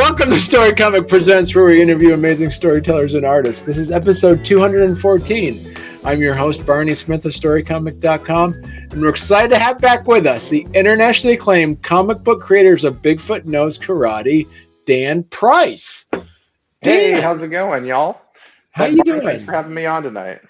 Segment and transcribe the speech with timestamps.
[0.00, 3.62] Welcome to Story Comic Presents, where we interview amazing storytellers and artists.
[3.62, 5.76] This is episode 214.
[6.04, 10.48] I'm your host, Barney Smith of StoryComic.com, and we're excited to have back with us
[10.48, 14.46] the internationally acclaimed comic book creators of Bigfoot Knows Karate,
[14.86, 16.06] Dan Price.
[16.82, 18.22] Hey, Dan, how's it going, y'all?
[18.70, 19.20] How you doing?
[19.20, 20.40] Thanks for having me on tonight.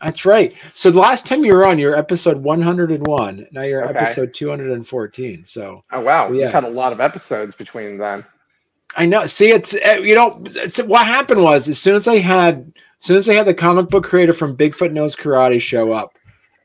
[0.00, 0.56] That's right.
[0.72, 3.48] So the last time you were on, you're episode 101.
[3.50, 3.98] Now you're okay.
[3.98, 5.44] episode 214.
[5.44, 6.44] So oh wow, so, yeah.
[6.44, 8.24] we've had a lot of episodes between then.
[8.96, 9.26] I know.
[9.26, 13.06] See, it's uh, you know it's, what happened was as soon as I had as
[13.06, 16.16] soon as I had the comic book creator from Bigfoot Knows Karate show up,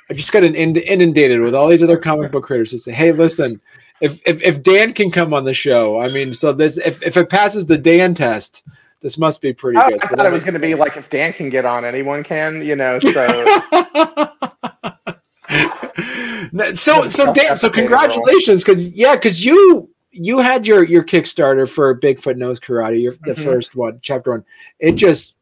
[0.08, 3.12] I just got an inundated with all these other comic book creators to say, "Hey,
[3.12, 3.60] listen,
[4.02, 7.18] if if, if Dan can come on the show, I mean, so this if if
[7.18, 8.62] it passes the Dan test."
[9.06, 10.04] This must be pretty I, good.
[10.04, 12.66] I thought it was going to be like if Dan can get on, anyone can,
[12.66, 12.98] you know.
[12.98, 13.12] So,
[16.74, 21.96] so, so Dan, so congratulations, because yeah, because you you had your your Kickstarter for
[22.00, 23.44] Bigfoot Knows Karate, your, the mm-hmm.
[23.44, 24.44] first one, chapter one.
[24.80, 25.36] It just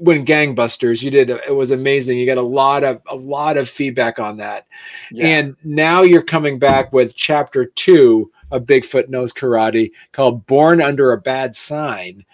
[0.00, 1.02] went gangbusters.
[1.02, 2.20] You did it was amazing.
[2.20, 4.68] You got a lot of a lot of feedback on that,
[5.10, 5.26] yeah.
[5.26, 11.12] and now you're coming back with chapter two of Bigfoot Knows Karate called "Born Under
[11.12, 12.24] a Bad Sign,".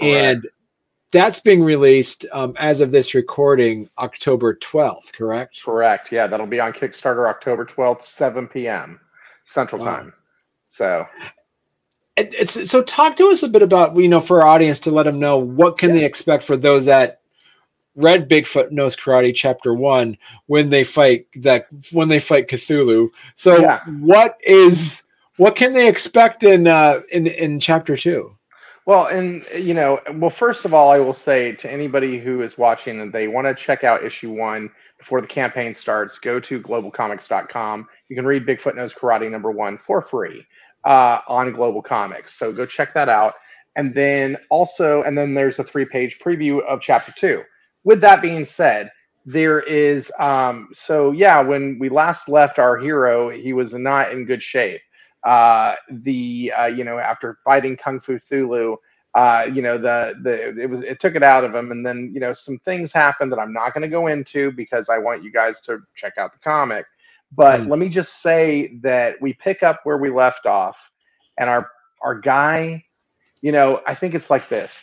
[0.00, 0.46] And
[1.12, 5.12] that's being released um, as of this recording October 12th.
[5.12, 5.62] Correct?
[5.64, 6.10] Correct.
[6.10, 9.00] Yeah, that'll be on Kickstarter October 12th, 7 p.m.
[9.44, 9.96] Central wow.
[9.96, 10.12] Time.
[10.70, 11.06] So
[12.16, 15.02] it's so talk to us a bit about you know for our audience to let
[15.02, 15.96] them know what can yeah.
[15.96, 17.20] they expect for those that
[17.96, 23.08] read Bigfoot Knows Karate chapter one when they fight that when they fight Cthulhu.
[23.34, 23.80] So yeah.
[24.00, 25.04] what is
[25.36, 28.36] what can they expect in uh in in chapter two?
[28.86, 32.58] Well, and you know, well, first of all, I will say to anybody who is
[32.58, 36.60] watching and they want to check out issue one before the campaign starts, go to
[36.60, 37.88] globalcomix.com.
[38.08, 40.46] You can read Bigfoot Knows Karate number one for free
[40.84, 42.30] uh, on GlobalComix.
[42.30, 43.34] So go check that out.
[43.76, 47.42] And then also, and then there's a three page preview of chapter two.
[47.84, 48.90] With that being said,
[49.26, 54.26] there is, um, so yeah, when we last left our hero, he was not in
[54.26, 54.80] good shape.
[55.24, 58.76] Uh, the, uh, you know, after fighting Kung Fu Cthulhu,
[59.14, 61.70] uh, you know, the, the, it was, it took it out of him.
[61.70, 64.88] And then, you know, some things happened that I'm not going to go into because
[64.88, 66.84] I want you guys to check out the comic.
[67.32, 67.68] But mm.
[67.68, 70.76] let me just say that we pick up where we left off,
[71.38, 71.68] and our
[72.02, 72.84] our guy,
[73.40, 74.78] you know, I think it's like this.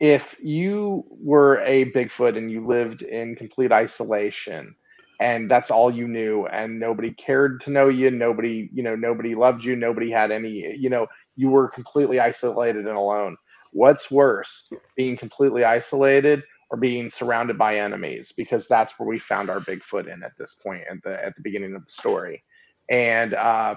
[0.00, 4.74] If you were a Bigfoot and you lived in complete isolation,
[5.20, 9.34] and that's all you knew, and nobody cared to know you, nobody, you know, nobody
[9.34, 11.06] loved you, nobody had any, you know,
[11.36, 13.36] you were completely isolated and alone.
[13.72, 19.50] What's worse, being completely isolated or being surrounded by enemies because that's where we found
[19.50, 22.42] our Bigfoot in at this point at the at the beginning of the story.
[22.90, 23.76] And uh,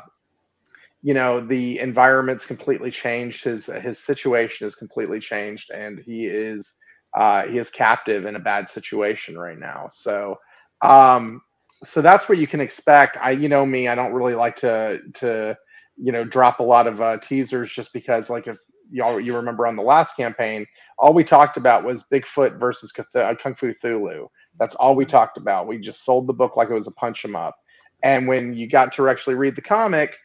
[1.01, 3.43] you know, the environment's completely changed.
[3.43, 6.73] His his situation is completely changed, and he is
[7.17, 9.87] uh, he is captive in a bad situation right now.
[9.89, 10.37] So
[10.81, 11.41] um,
[11.83, 13.17] so that's what you can expect.
[13.17, 15.57] I you know me, I don't really like to to
[15.97, 18.57] you know drop a lot of uh, teasers just because like if
[18.91, 20.65] y'all you remember on the last campaign,
[20.97, 24.27] all we talked about was Bigfoot versus uh, Kung Fu Cthulhu.
[24.59, 25.67] That's all we talked about.
[25.67, 27.55] We just sold the book like it was a punch punch 'em up.
[28.03, 30.15] And when you got to actually read the comic,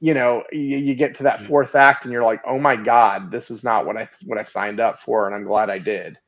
[0.00, 3.30] you know, you, you, get to that fourth act and you're like, oh my god,
[3.30, 6.18] this is not what I what I signed up for, and I'm glad I did.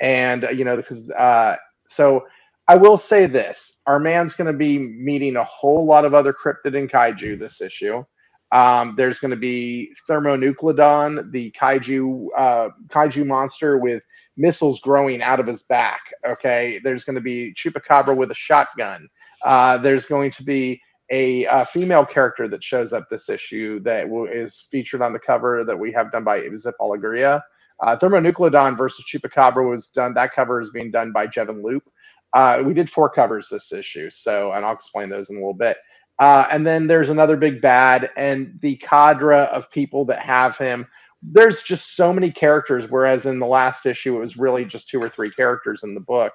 [0.00, 1.56] And uh, you know, because uh,
[1.86, 2.24] so
[2.68, 6.32] I will say this: our man's going to be meeting a whole lot of other
[6.32, 8.04] cryptid and kaiju this issue.
[8.52, 14.02] Um, there's going to be Thermonucleodon, the kaiju uh, kaiju monster with
[14.36, 16.00] missiles growing out of his back.
[16.26, 19.08] Okay, there's going to be Chupacabra with a shotgun.
[19.44, 24.06] Uh, there's going to be a, a, female character that shows up this issue that
[24.32, 27.40] is featured on the cover that we have done by Zip Alegria.
[27.80, 30.14] Uh, Thermonucleodon versus Chupacabra was done.
[30.14, 31.84] That cover is being done by Jevin Loop.
[32.32, 35.54] Uh, we did four covers this issue, so and I'll explain those in a little
[35.54, 35.76] bit.
[36.18, 40.86] Uh, and then there's another big bad, and the cadre of people that have him.
[41.22, 45.02] There's just so many characters, whereas in the last issue it was really just two
[45.02, 46.32] or three characters in the book.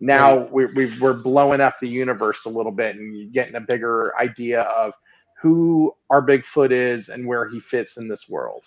[0.00, 0.52] Now right.
[0.52, 4.62] we, we, we're blowing up the universe a little bit and getting a bigger idea
[4.62, 4.92] of
[5.40, 8.64] who our Bigfoot is and where he fits in this world.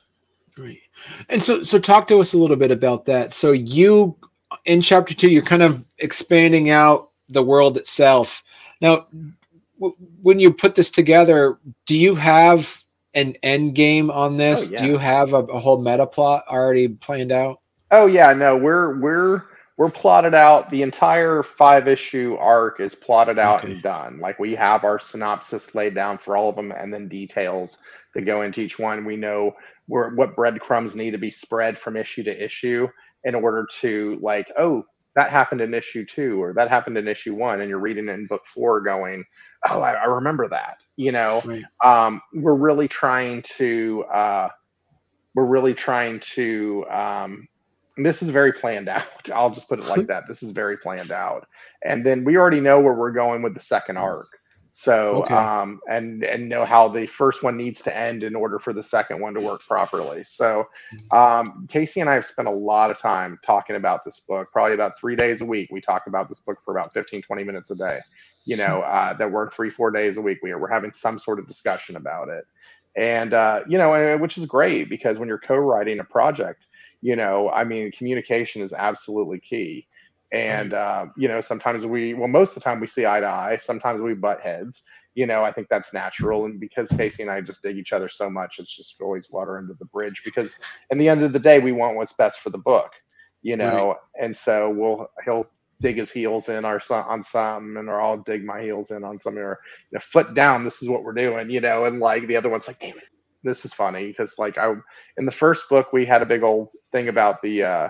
[0.55, 0.81] Great.
[1.29, 3.31] And so, so talk to us a little bit about that.
[3.31, 4.17] So you,
[4.67, 8.43] in chapter two, you're kind of expanding out the world itself.
[8.81, 9.07] Now,
[10.21, 12.83] when you put this together, do you have
[13.13, 14.67] an end game on this?
[14.67, 14.81] Oh, yeah.
[14.81, 17.61] Do you have a, a, whole meta plot already planned out?
[17.91, 19.43] Oh yeah, no, we're we're
[19.77, 20.69] we're plotted out.
[20.69, 23.73] The entire five issue arc is plotted out okay.
[23.73, 24.19] and done.
[24.19, 27.77] Like we have our synopsis laid down for all of them, and then details
[28.13, 29.05] that go into each one.
[29.05, 29.55] We know
[29.87, 32.89] where what breadcrumbs need to be spread from issue to issue
[33.27, 34.83] in order to like, oh,
[35.15, 38.13] that happened in issue two, or that happened in issue one, and you're reading it
[38.13, 39.25] in book four, going,
[39.69, 40.77] oh, I, I remember that.
[40.95, 41.63] You know, right.
[41.83, 44.05] um, we're really trying to.
[44.05, 44.49] Uh,
[45.35, 47.47] we're really trying to um,
[47.97, 49.29] this is very planned out.
[49.33, 50.27] I'll just put it like that.
[50.27, 51.47] This is very planned out.
[51.83, 54.27] And then we already know where we're going with the second arc.
[54.79, 55.33] So okay.
[55.33, 58.83] um and and know how the first one needs to end in order for the
[58.83, 60.23] second one to work properly.
[60.23, 60.65] So
[61.09, 64.75] um Casey and I have spent a lot of time talking about this book, probably
[64.75, 65.69] about 3 days a week.
[65.71, 68.01] We talk about this book for about 15 20 minutes a day.
[68.45, 70.41] You know, uh that work 3 4 days a week.
[70.43, 72.45] We are, we're having some sort of discussion about it.
[72.95, 76.67] And uh you know, which is great because when you're co-writing a project,
[77.01, 79.87] you know i mean communication is absolutely key
[80.31, 83.27] and uh, you know sometimes we well most of the time we see eye to
[83.27, 84.83] eye sometimes we butt heads.
[85.15, 88.07] You know i think that's natural and because casey and i just dig each other
[88.07, 90.55] so much it's just always water under the bridge because
[90.91, 92.91] in the end of the day we want what's best for the book
[93.41, 93.87] you know?
[93.87, 93.97] Right.
[94.21, 95.47] and so we'll he'll
[95.81, 99.19] dig his heels in our on some and or i'll dig my heels in on
[99.19, 99.59] some or
[99.91, 101.85] you know, foot down this is what we're doing you know?
[101.85, 103.05] And like the other one's like damn it
[103.43, 104.73] this is funny because like I
[105.17, 107.89] in the first book we had a big old thing about the uh,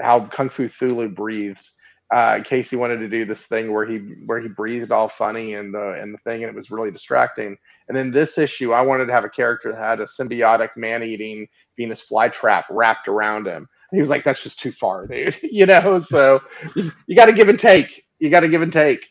[0.00, 1.68] how Kung Fu Cthulhu breathed.
[2.10, 5.74] Uh, Casey wanted to do this thing where he where he breathed all funny and
[5.74, 7.56] the and the thing and it was really distracting.
[7.88, 11.46] And then this issue, I wanted to have a character that had a symbiotic man-eating
[11.76, 13.68] Venus flytrap wrapped around him.
[13.90, 16.40] And he was like, "That's just too far, dude." you know, so
[16.74, 18.06] you, you got to give and take.
[18.18, 19.06] You got to give and take.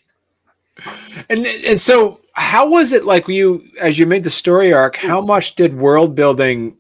[1.29, 5.19] And and so how was it like you as you made the story arc how
[5.19, 6.77] much did world building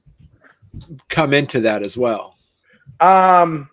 [1.09, 2.35] come into that as well
[2.99, 3.67] um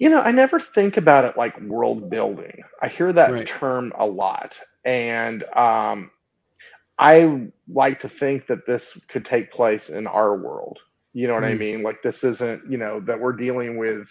[0.00, 3.46] you know i never think about it like world building i hear that right.
[3.46, 6.10] term a lot and um
[6.98, 10.78] i like to think that this could take place in our world
[11.12, 11.50] you know what mm.
[11.50, 14.08] i mean like this isn't you know that we're dealing with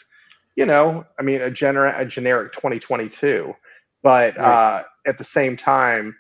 [0.56, 3.53] you know i mean a generic a generic 2022
[4.01, 4.45] but right.
[4.45, 6.15] uh, at the same time,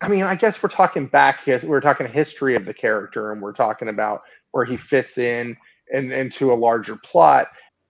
[0.00, 1.46] I mean, I guess we're talking back.
[1.46, 5.56] We're talking history of the character, and we're talking about where he fits in
[5.92, 7.46] and into a larger plot.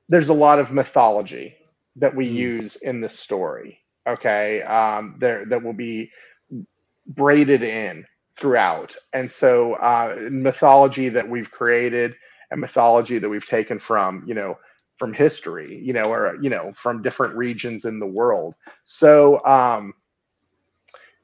[0.09, 1.57] There's a lot of mythology
[1.97, 2.35] that we mm.
[2.35, 3.81] use in this story.
[4.07, 6.11] Okay, um, there that will be
[7.07, 8.05] braided in
[8.37, 12.15] throughout, and so uh, mythology that we've created
[12.51, 14.57] and mythology that we've taken from you know
[14.97, 18.55] from history, you know, or you know, from different regions in the world.
[18.85, 19.95] So, um,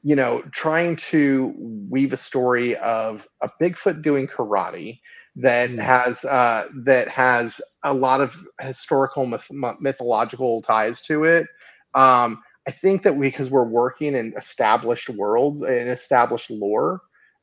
[0.02, 1.54] you know, trying to
[1.88, 5.00] weave a story of a Bigfoot doing karate
[5.40, 5.78] that mm.
[5.78, 11.46] has uh, that has a lot of historical myth- mythological ties to it.
[11.94, 17.00] Um, I think that because we're working in established worlds and established lore,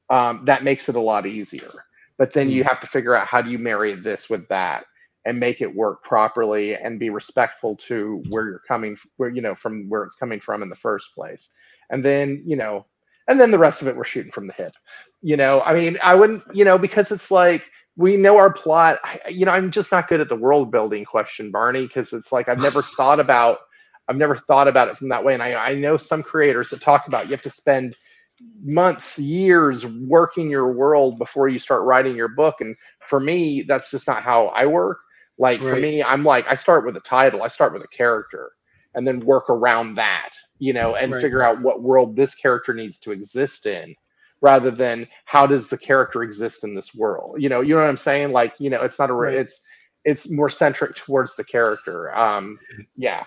[0.09, 1.71] um, that makes it a lot easier.
[2.17, 2.67] But then you mm.
[2.67, 4.85] have to figure out how do you marry this with that
[5.25, 9.53] and make it work properly and be respectful to where you're coming where you know
[9.53, 11.49] from where it's coming from in the first place
[11.89, 12.85] and then you know
[13.27, 14.71] and then the rest of it we're shooting from the hip
[15.21, 17.63] you know i mean i wouldn't you know because it's like
[17.97, 18.99] we know our plot.
[19.03, 22.31] I, you know i'm just not good at the world building question barney because it's
[22.31, 23.57] like i've never thought about
[24.07, 25.33] i've never thought about it from that way.
[25.33, 27.97] And I, I know some creators that talk about you have to spend
[28.63, 32.61] months years working your world before you start writing your book.
[32.61, 34.99] And for me that's just not how i work.
[35.37, 35.69] Like right.
[35.69, 38.51] for me, I'm like, I start with a title, I start with a character,
[38.95, 41.21] and then work around that, you know, and right.
[41.21, 43.95] figure out what world this character needs to exist in
[44.41, 47.41] rather than how does the character exist in this world?
[47.41, 48.31] You know you know what i'm saying?
[48.31, 49.35] Like you know it's not a right.
[49.35, 49.61] it's
[50.05, 52.15] it's more centric towards the character.
[52.15, 52.59] Um
[52.95, 53.23] yeah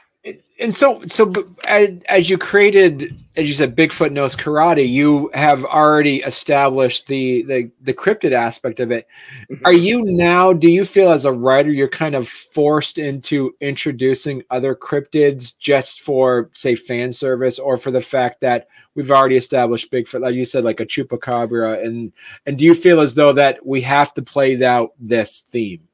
[0.61, 1.33] and so so
[1.67, 7.71] as you created as you said bigfoot knows karate you have already established the the,
[7.81, 9.07] the cryptid aspect of it.
[9.51, 9.65] Mm-hmm.
[9.65, 14.43] are you now do you feel as a writer you're kind of forced into introducing
[14.51, 19.91] other cryptids just for say fan service or for the fact that we've already established
[19.91, 21.83] bigfoot like you said like a chupacabra?
[21.85, 22.13] And
[22.47, 25.89] and do you feel as though that we have to play out this theme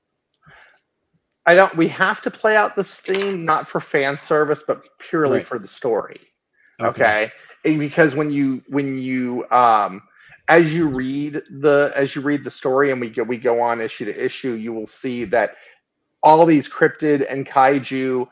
[1.47, 1.77] I don't.
[1.77, 5.47] We have to play out this theme not for fan service, but purely right.
[5.47, 6.21] for the story.
[6.81, 7.31] Okay.
[7.65, 7.79] okay.
[7.79, 10.03] Because when you when you um
[10.49, 13.81] as you read the as you read the story and we go we go on
[13.81, 15.57] issue to issue, you will see that
[16.23, 18.27] all these cryptid and kaiju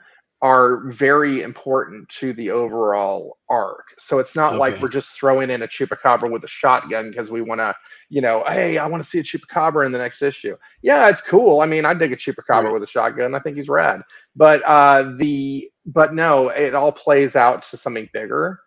[0.44, 3.94] are very important to the overall arc.
[3.98, 4.58] So it's not okay.
[4.58, 7.74] like we're just throwing in a chupacabra with a shotgun because we want to,
[8.10, 10.54] you know, hey, I want to see a chupacabra in the next issue.
[10.82, 11.62] Yeah, it's cool.
[11.62, 12.72] I mean, I dig a chupacabra right.
[12.74, 13.34] with a shotgun.
[13.34, 14.02] I think he's rad.
[14.36, 18.60] But uh, the but no, it all plays out to something bigger.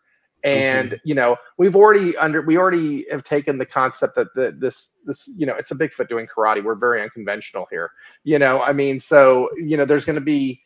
[0.44, 1.02] And okay.
[1.06, 5.28] you know, we've already under we already have taken the concept that the, this this
[5.28, 6.64] you know it's a Bigfoot doing karate.
[6.64, 7.92] We're very unconventional here.
[8.24, 10.64] You know, I mean, so you know, there's going to be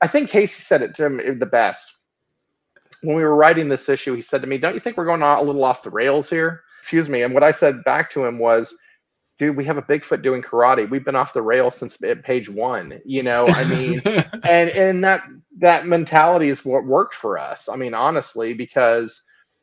[0.00, 1.92] I think Casey said it to him the best.
[3.02, 5.22] When we were writing this issue, he said to me, Don't you think we're going
[5.22, 6.62] a little off the rails here?
[6.80, 7.22] Excuse me.
[7.22, 8.74] And what I said back to him was,
[9.38, 10.88] Dude, we have a Bigfoot doing karate.
[10.88, 13.00] We've been off the rails since eh, page one.
[13.04, 14.00] You know, I mean,
[14.44, 15.22] and and that
[15.58, 17.68] that mentality is what worked for us.
[17.68, 19.22] I mean, honestly, because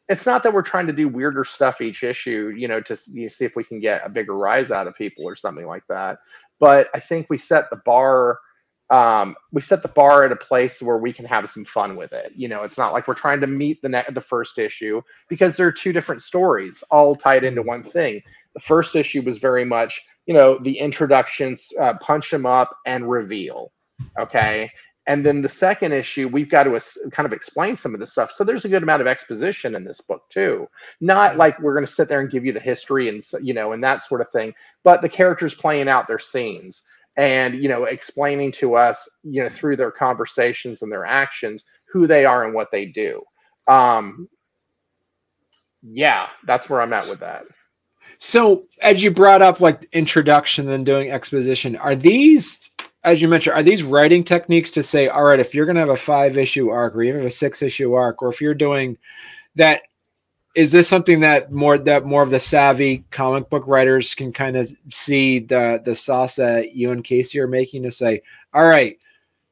[0.09, 3.23] it's not that we're trying to do weirder stuff each issue, you know, to you
[3.23, 5.83] know, see if we can get a bigger rise out of people or something like
[5.87, 6.19] that.
[6.59, 8.39] But I think we set the bar
[8.91, 12.11] um, we set the bar at a place where we can have some fun with
[12.11, 12.33] it.
[12.35, 15.55] You know, it's not like we're trying to meet the ne- the first issue because
[15.55, 18.21] there are two different stories all tied into one thing.
[18.53, 23.09] The first issue was very much, you know, the introductions, uh, punch them up and
[23.09, 23.71] reveal.
[24.19, 24.69] Okay.
[25.07, 28.11] And then the second issue, we've got to as- kind of explain some of this
[28.11, 28.31] stuff.
[28.31, 30.67] So there's a good amount of exposition in this book too.
[30.99, 33.71] Not like we're going to sit there and give you the history and you know
[33.71, 36.83] and that sort of thing, but the characters playing out their scenes
[37.21, 42.07] and you know explaining to us you know through their conversations and their actions who
[42.07, 43.21] they are and what they do.
[43.67, 44.27] Um
[45.83, 47.45] yeah that's where i'm at with that.
[48.17, 52.69] So as you brought up like introduction and doing exposition are these
[53.03, 55.81] as you mentioned are these writing techniques to say all right if you're going to
[55.81, 58.97] have a five issue arc or even a six issue arc or if you're doing
[59.55, 59.83] that
[60.55, 64.57] is this something that more that more of the savvy comic book writers can kind
[64.57, 68.21] of see the the sauce that you and Casey are making to say,
[68.53, 68.97] all right,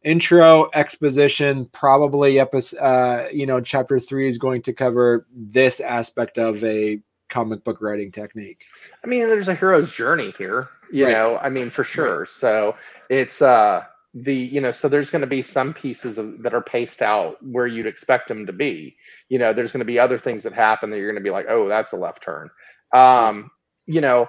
[0.04, 6.38] intro exposition, probably episode, uh, you know, chapter three is going to cover this aspect
[6.38, 8.66] of a comic book writing technique.
[9.04, 11.14] I mean, there's a hero's journey here, you right.
[11.14, 11.38] know.
[11.38, 12.22] I mean, for sure.
[12.22, 12.30] Right.
[12.30, 12.76] So
[13.10, 16.62] it's uh the you know so there's going to be some pieces of, that are
[16.62, 18.96] paced out where you'd expect them to be.
[19.30, 21.32] You know there's going to be other things that happen that you're going to be
[21.32, 22.50] like oh that's a left turn.
[22.94, 23.52] Um
[23.86, 24.28] you know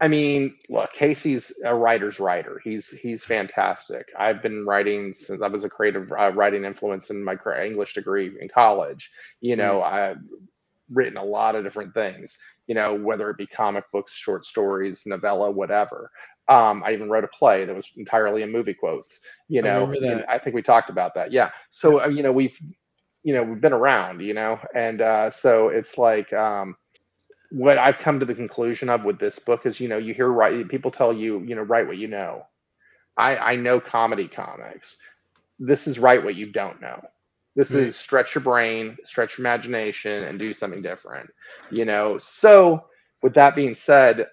[0.00, 2.60] i mean look casey's a writer's writer.
[2.64, 4.06] He's he's fantastic.
[4.18, 8.32] I've been writing since i was a creative uh, writing influence in my english degree
[8.40, 9.10] in college.
[9.40, 9.92] You know mm.
[9.92, 10.18] i've
[10.90, 15.02] written a lot of different things you know whether it be comic books short stories
[15.06, 16.10] novella whatever
[16.48, 19.20] um, I even wrote a play that was entirely in movie quotes.
[19.48, 21.32] You know, I, I think we talked about that.
[21.32, 21.50] Yeah.
[21.70, 22.56] So uh, you know, we've
[23.22, 24.20] you know we've been around.
[24.20, 26.76] You know, and uh, so it's like um,
[27.50, 30.28] what I've come to the conclusion of with this book is you know you hear
[30.28, 32.44] right people tell you you know write what you know.
[33.16, 34.96] I I know comedy comics.
[35.58, 37.00] This is write what you don't know.
[37.54, 37.80] This mm-hmm.
[37.80, 41.30] is stretch your brain, stretch your imagination, and do something different.
[41.70, 42.86] You know, so
[43.22, 44.26] with that being said,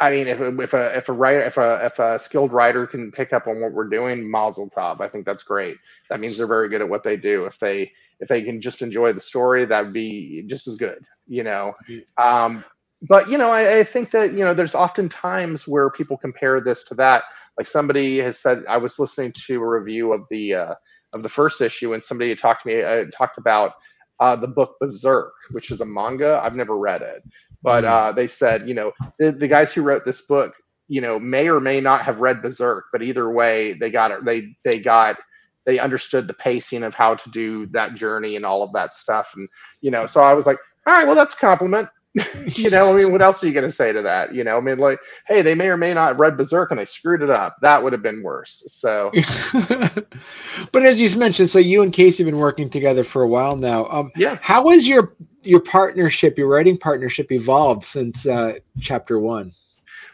[0.00, 3.12] I mean, if if a if a writer if a if a skilled writer can
[3.12, 5.00] pick up on what we're doing, Mazel tov.
[5.00, 5.76] I think that's great.
[6.08, 7.44] That means they're very good at what they do.
[7.44, 11.04] If they if they can just enjoy the story, that would be just as good,
[11.26, 11.74] you know.
[12.16, 12.64] Um,
[13.08, 16.60] but you know, I, I think that you know, there's often times where people compare
[16.60, 17.24] this to that.
[17.58, 20.74] Like somebody has said, I was listening to a review of the uh,
[21.12, 23.74] of the first issue, and somebody talked to me uh, talked about
[24.20, 26.40] uh, the book Berserk, which is a manga.
[26.42, 27.22] I've never read it,
[27.62, 27.88] but mm.
[27.88, 30.54] uh, they said, you know, the, the guys who wrote this book,
[30.88, 34.24] you know, may or may not have read Berserk, but either way, they got it.
[34.24, 35.18] They they got
[35.66, 39.32] they understood the pacing of how to do that journey and all of that stuff.
[39.36, 39.48] And
[39.80, 41.88] you know, so I was like, all right, well, that's a compliment.
[42.44, 44.34] you know, I mean, what else are you going to say to that?
[44.34, 44.98] You know, I mean, like,
[45.28, 47.56] hey, they may or may not have read Berserk and they screwed it up.
[47.62, 48.64] That would have been worse.
[48.66, 49.12] So,
[50.72, 53.54] but as you mentioned, so you and Casey have been working together for a while
[53.54, 53.86] now.
[53.86, 54.38] Um, yeah.
[54.42, 59.52] How has your your partnership, your writing partnership, evolved since uh, chapter one?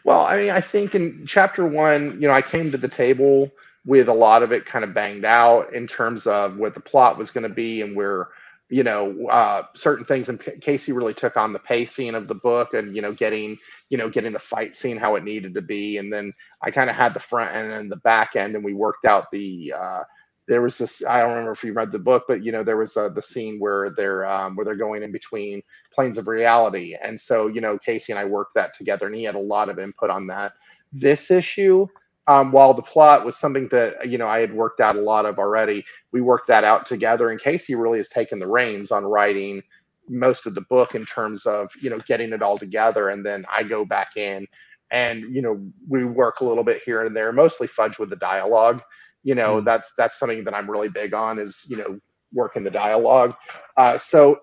[0.03, 3.51] Well, I mean, I think in chapter one, you know, I came to the table
[3.85, 7.17] with a lot of it kind of banged out in terms of what the plot
[7.17, 8.27] was going to be and where
[8.69, 12.73] you know uh, certain things and casey really took on the pacing of the book
[12.73, 13.57] and you know getting
[13.89, 15.97] you know getting the fight scene how it needed to be.
[15.97, 18.73] And then i kind of had the front end and the back end and we
[18.73, 20.03] worked out the uh,
[20.47, 22.77] there was this i don't remember if you read the book but you know there
[22.77, 25.61] was uh, the scene where they're um, where they're going in between
[25.93, 26.95] planes of reality.
[27.01, 29.69] And so you know casey and i worked that together and he had a lot
[29.69, 30.53] of input on that.
[30.91, 31.87] This issue
[32.27, 35.25] um, while the plot was something that you know I had worked out a lot
[35.25, 37.29] of already, we worked that out together.
[37.29, 39.63] And Casey really has taken the reins on writing
[40.09, 43.45] most of the book in terms of you know getting it all together, and then
[43.51, 44.47] I go back in
[44.91, 48.15] and you know we work a little bit here and there, mostly fudge with the
[48.15, 48.81] dialogue.
[49.23, 49.65] You know, mm.
[49.65, 51.99] that's that's something that I'm really big on is you know
[52.33, 53.33] working the dialogue.
[53.77, 54.39] Uh, so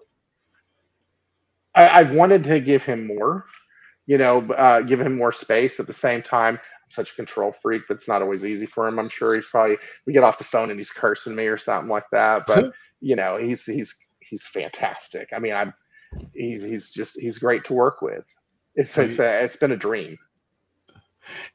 [1.75, 3.45] I, I've wanted to give him more,
[4.07, 5.81] you know, uh, give him more space.
[5.81, 6.59] At the same time, I'm
[6.95, 8.99] such a control freak that's not always easy for him.
[8.99, 11.91] I'm sure he's probably we get off the phone and he's cursing me or something
[11.91, 12.47] like that.
[12.47, 15.29] But you know, he's he's he's fantastic.
[15.35, 15.75] I mean, I'm
[16.35, 18.25] he's he's just he's great to work with.
[18.75, 20.17] It's it's a, it's been a dream.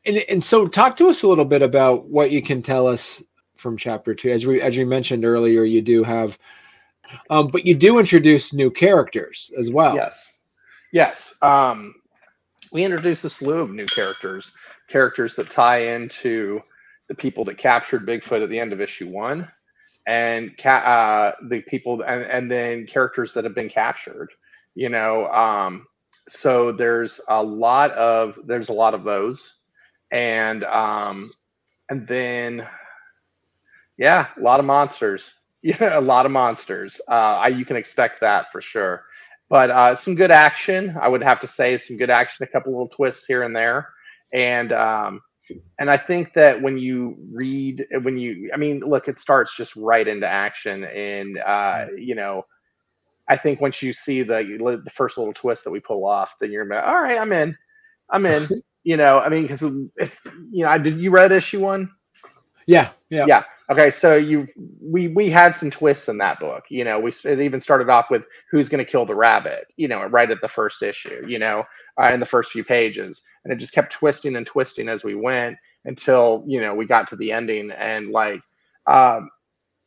[0.05, 3.21] And and so talk to us a little bit about what you can tell us
[3.55, 4.31] from chapter two.
[4.31, 6.37] As we as we mentioned earlier, you do have
[7.29, 9.95] um, but you do introduce new characters as well.
[9.95, 10.27] Yes.
[10.91, 11.33] Yes.
[11.41, 11.95] Um,
[12.71, 14.51] we introduce a slew of new characters,
[14.89, 16.61] characters that tie into
[17.09, 19.47] the people that captured Bigfoot at the end of issue one,
[20.07, 24.29] and ca- uh, the people, and, and then characters that have been captured.
[24.75, 25.85] You know, um,
[26.29, 29.53] so there's a lot of there's a lot of those,
[30.11, 31.31] and um,
[31.89, 32.67] and then
[33.97, 35.31] yeah, a lot of monsters.
[35.65, 36.99] Yeah, a lot of monsters.
[37.09, 39.05] Uh, I, you can expect that for sure.
[39.49, 42.73] But uh, some good action, I would have to say, some good action, a couple
[42.73, 43.87] little twists here and there,
[44.33, 45.21] and um,
[45.79, 49.75] and I think that when you read, when you, I mean, look, it starts just
[49.75, 52.45] right into action, and uh, you know,
[53.27, 54.43] I think once you see the
[54.83, 57.57] the first little twist that we pull off, then you're like, all right, I'm in,
[58.09, 58.47] I'm in.
[58.83, 59.63] you know, I mean, because
[59.97, 60.17] if
[60.51, 61.89] you know, I did you read issue one?
[62.65, 63.43] Yeah, yeah, yeah.
[63.71, 64.47] Okay, so you
[64.81, 66.65] we we had some twists in that book.
[66.69, 69.67] You know, we it even started off with who's going to kill the rabbit.
[69.77, 71.23] You know, right at the first issue.
[71.27, 71.63] You know,
[72.01, 75.15] uh, in the first few pages, and it just kept twisting and twisting as we
[75.15, 78.41] went until you know we got to the ending and like.
[78.87, 79.29] Um,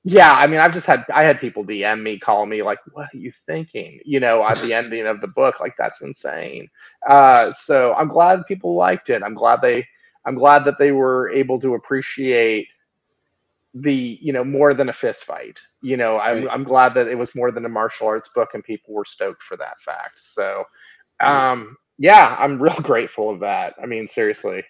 [0.05, 3.09] yeah, I mean, I've just had I had people DM me, call me like, "What
[3.15, 6.69] are you thinking?" You know, at the ending of the book, like that's insane.
[7.09, 9.23] Uh, so I'm glad people liked it.
[9.23, 9.87] I'm glad they
[10.27, 12.69] I'm glad that they were able to appreciate
[13.75, 15.59] the you know more than a fist fight.
[15.81, 18.63] You know, I'm I'm glad that it was more than a martial arts book, and
[18.63, 20.21] people were stoked for that fact.
[20.21, 20.65] So,
[21.21, 23.75] um, yeah, I'm real grateful of that.
[23.83, 24.65] I mean, seriously.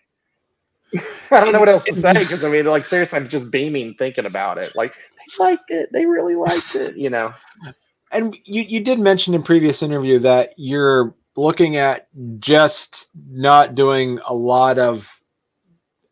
[1.30, 3.94] I don't know what else to say because I mean, like seriously, I'm just beaming
[3.94, 4.74] thinking about it.
[4.76, 7.32] Like they liked it, they really liked it, you know.
[8.12, 14.20] And you you did mention in previous interview that you're looking at just not doing
[14.28, 15.22] a lot of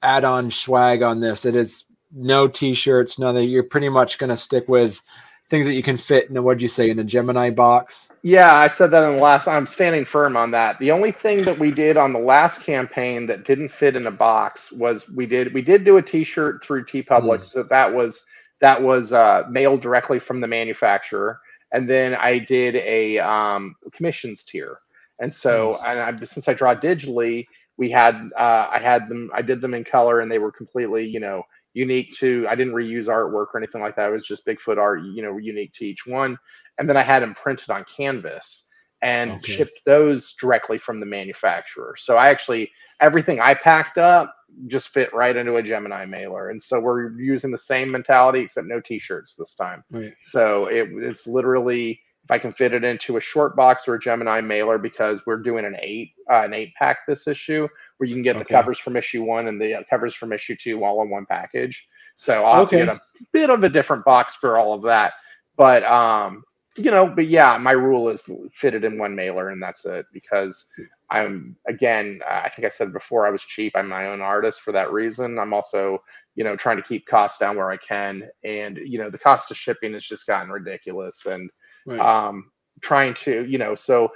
[0.02, 1.44] add-on swag on this.
[1.44, 3.48] It is no t-shirts, nothing.
[3.48, 5.02] You're pretty much going to stick with
[5.46, 8.10] things that you can fit in a, what'd you say, in a Gemini box?
[8.22, 10.78] Yeah, I said that in the last, I'm standing firm on that.
[10.78, 14.12] The only thing that we did on the last campaign that didn't fit in a
[14.12, 17.40] box was we did, we did do a t-shirt through TeePublic.
[17.40, 17.44] Mm.
[17.44, 18.22] So that was,
[18.60, 21.40] that was uh, mailed directly from the manufacturer.
[21.72, 24.78] And then I did a um, commissions tier.
[25.18, 27.46] And so, and I, since I draw digitally,
[27.80, 31.06] we had uh, I had them I did them in color and they were completely
[31.06, 34.08] you know unique to I didn't reuse artwork or anything like that.
[34.08, 36.38] It was just Bigfoot art, you know, unique to each one.
[36.78, 38.66] And then I had them printed on canvas
[39.02, 39.52] and okay.
[39.52, 41.94] shipped those directly from the manufacturer.
[41.98, 44.34] So I actually everything I packed up
[44.66, 46.50] just fit right into a Gemini mailer.
[46.50, 49.84] And so we're using the same mentality except no t-shirts this time.
[49.90, 50.12] Right.
[50.22, 54.00] So it, it's literally if I can fit it into a short box or a
[54.00, 57.68] Gemini mailer because we're doing an eight uh, an eight pack this issue
[58.00, 58.44] where you can get okay.
[58.44, 61.26] the covers from issue one and the uh, covers from issue two all in one
[61.26, 61.86] package.
[62.16, 62.86] So I'll okay.
[62.86, 65.12] get a bit of a different box for all of that.
[65.58, 66.42] But um,
[66.76, 70.06] you know, but yeah, my rule is fit it in one mailer and that's it
[70.14, 70.64] because
[71.10, 73.72] I'm again, I think I said before I was cheap.
[73.74, 75.38] I'm my own artist for that reason.
[75.38, 76.02] I'm also,
[76.36, 78.30] you know, trying to keep costs down where I can.
[78.44, 81.26] And, you know, the cost of shipping has just gotten ridiculous.
[81.26, 81.50] And
[81.84, 82.00] right.
[82.00, 84.10] um, trying to, you know, so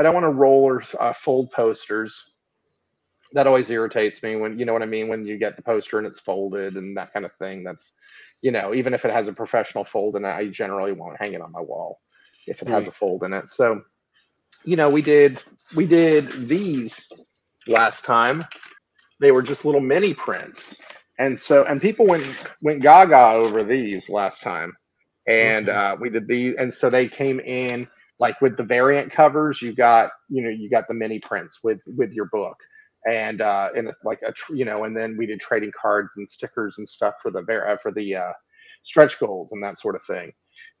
[0.00, 2.20] I don't want to roll or uh, fold posters.
[3.32, 5.98] That always irritates me when you know what I mean when you get the poster
[5.98, 7.64] and it's folded and that kind of thing.
[7.64, 7.92] That's
[8.42, 11.34] you know even if it has a professional fold in it, I generally won't hang
[11.34, 12.00] it on my wall
[12.46, 13.48] if it has a fold in it.
[13.48, 13.82] So
[14.64, 15.42] you know we did
[15.74, 17.06] we did these
[17.66, 18.44] last time.
[19.20, 20.76] They were just little mini prints,
[21.18, 22.24] and so and people went
[22.62, 24.74] went gaga over these last time
[25.26, 25.78] and okay.
[25.78, 27.86] uh, we did these, and so they came in
[28.18, 29.62] like with the variant covers.
[29.62, 32.56] You got you know you got the mini prints with with your book,
[33.08, 36.76] and uh, and like a you know, and then we did trading cards and stickers
[36.78, 38.32] and stuff for the uh, for the uh,
[38.82, 40.32] stretch goals and that sort of thing.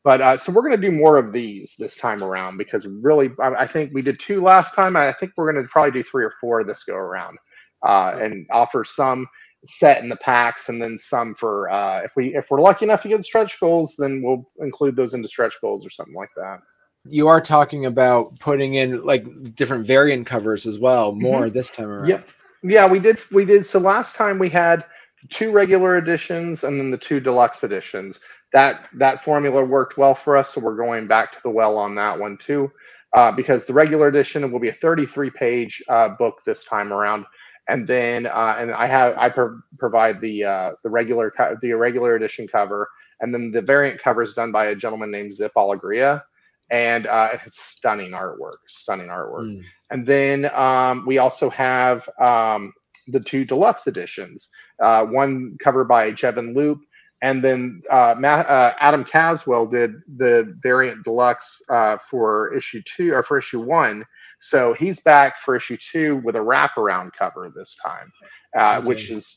[0.02, 3.30] But uh, so we're going to do more of these this time around because really,
[3.40, 4.96] I, I think we did two last time.
[4.96, 7.38] I think we're going to probably do three or four this go around,
[7.86, 9.26] uh, and offer some
[9.66, 13.02] set in the packs and then some for uh, if we if we're lucky enough
[13.02, 16.60] to get stretch goals then we'll include those into stretch goals or something like that
[17.04, 21.54] you are talking about putting in like different variant covers as well more mm-hmm.
[21.54, 22.08] this time around.
[22.08, 22.20] Yeah
[22.62, 24.84] yeah we did we did so last time we had
[25.28, 28.20] two regular editions and then the two deluxe editions.
[28.52, 31.94] That that formula worked well for us, so we're going back to the well on
[31.94, 32.70] that one too,
[33.14, 37.26] uh, because the regular edition will be a 33 page uh, book this time around,
[37.68, 41.74] and then uh, and I have I pro- provide the uh, the regular co- the
[41.74, 42.88] regular edition cover,
[43.20, 46.24] and then the variant cover is done by a gentleman named Zip Alegria,
[46.70, 49.46] and uh, it's stunning artwork, stunning artwork.
[49.46, 49.64] Mm.
[49.90, 52.72] And then um, we also have um,
[53.08, 54.48] the two deluxe editions,
[54.82, 56.80] uh, one covered by Jevin Loop,
[57.22, 63.12] and then uh, Ma- uh, Adam Caswell did the variant deluxe uh, for issue two
[63.12, 64.04] or for issue one.
[64.40, 68.10] So he's back for issue two with a wraparound cover this time,
[68.58, 68.86] uh, okay.
[68.86, 69.36] which is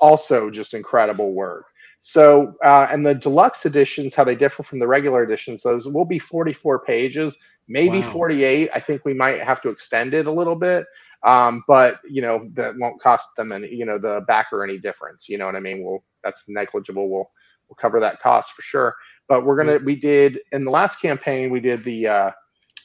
[0.00, 1.66] also just incredible work.
[2.00, 6.06] So, uh, and the deluxe editions, how they differ from the regular editions, those will
[6.06, 7.36] be 44 pages,
[7.68, 8.12] maybe wow.
[8.12, 8.70] 48.
[8.74, 10.86] I think we might have to extend it a little bit.
[11.22, 15.28] Um, but you know, that won't cost them any, you know, the backer any difference.
[15.28, 15.84] You know what I mean?
[15.84, 17.10] We'll that's negligible.
[17.10, 17.30] We'll
[17.68, 18.94] we'll cover that cost for sure.
[19.28, 22.30] But we're gonna we did in the last campaign we did the uh,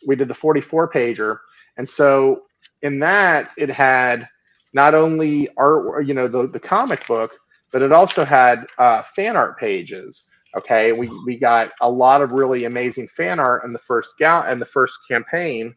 [0.06, 1.38] we did the 44 pager,
[1.78, 2.44] and so
[2.82, 4.28] in that it had
[4.74, 7.32] not only art, you know, the the comic book,
[7.76, 10.28] but it also had uh, fan art pages.
[10.56, 14.50] Okay, we we got a lot of really amazing fan art in the first gal
[14.50, 15.76] in the first campaign,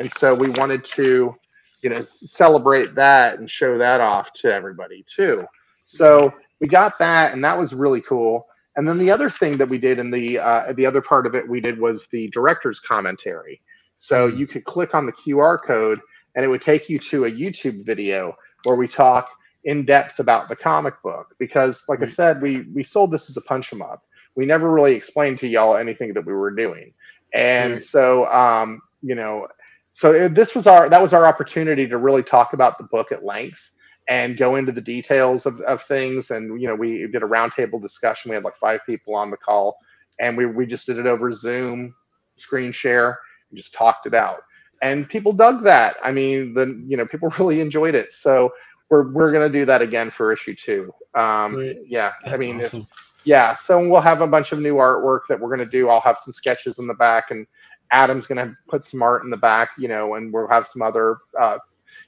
[0.00, 1.36] and so we wanted to
[1.82, 5.46] you know celebrate that and show that off to everybody too
[5.84, 9.68] so we got that and that was really cool and then the other thing that
[9.68, 12.80] we did in the uh, the other part of it we did was the director's
[12.80, 13.60] commentary
[13.98, 14.36] so hmm.
[14.36, 16.00] you could click on the qr code
[16.34, 19.28] and it would take you to a youtube video where we talk
[19.66, 22.10] in depth about the comic book because like i hmm.
[22.10, 24.02] said we we sold this as a punch punch 'em up.
[24.36, 26.92] We never really explained to y'all anything that we were doing.
[27.34, 27.82] And right.
[27.82, 29.48] so um you know
[29.92, 33.24] so this was our that was our opportunity to really talk about the book at
[33.24, 33.72] length
[34.08, 36.30] and go into the details of, of things.
[36.30, 38.30] And you know we did a roundtable discussion.
[38.30, 39.76] We had like five people on the call.
[40.18, 41.94] And we, we just did it over zoom
[42.38, 43.18] screen share
[43.50, 44.40] and just talked it out.
[44.82, 45.96] And people dug that.
[46.04, 48.12] I mean the you know people really enjoyed it.
[48.12, 48.52] So
[48.90, 52.80] we're, we're going to do that again for issue two um, yeah i mean awesome.
[52.80, 52.86] if,
[53.24, 56.00] yeah so we'll have a bunch of new artwork that we're going to do i'll
[56.00, 57.46] have some sketches in the back and
[57.90, 60.82] Adam's going to put some art in the back, you know, and we'll have some
[60.82, 61.58] other, uh,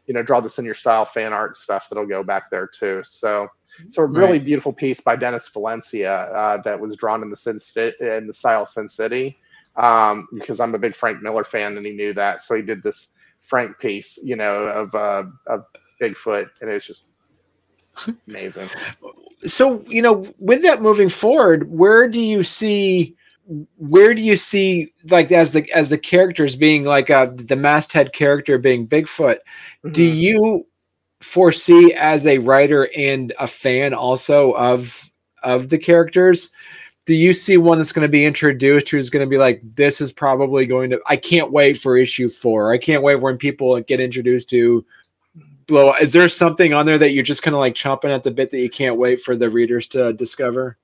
[0.07, 3.03] you know, draw this in your style fan art stuff that'll go back there too.
[3.05, 3.49] So,
[3.91, 4.45] so a really right.
[4.45, 8.35] beautiful piece by Dennis Valencia uh, that was drawn in the Sin City, in the
[8.35, 9.39] style Sin City,
[9.77, 12.83] um, because I'm a big Frank Miller fan and he knew that, so he did
[12.83, 13.09] this
[13.43, 15.65] Frank piece, you know, of uh, of
[16.01, 17.05] Bigfoot, and it's just
[18.27, 18.69] amazing.
[19.45, 23.15] So, you know, with that moving forward, where do you see?
[23.77, 28.13] where do you see like as the as the characters being like uh the masthead
[28.13, 29.37] character being Bigfoot?
[29.37, 29.93] Mm-hmm.
[29.93, 30.65] Do you
[31.21, 35.11] foresee as a writer and a fan also of
[35.43, 36.51] of the characters?
[37.07, 40.03] Do you see one that's going to be introduced who's going to be like, this
[40.03, 41.01] is probably going to?
[41.09, 42.71] I can't wait for issue four.
[42.71, 44.85] I can't wait when people get introduced to
[45.69, 45.93] blow.
[46.01, 48.51] Is there something on there that you're just kind of like chomping at the bit
[48.51, 50.77] that you can't wait for the readers to discover?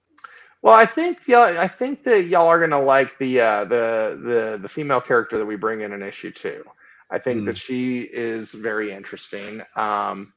[0.62, 4.58] Well, I think y'all, I think that y'all are gonna like the uh, the the
[4.62, 6.64] the female character that we bring in an issue two.
[7.10, 7.46] I think mm.
[7.46, 9.60] that she is very interesting.
[9.76, 10.32] Um,